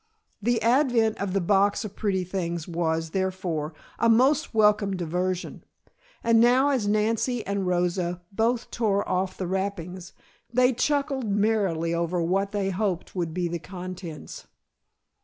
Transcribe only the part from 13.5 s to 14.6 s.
contents.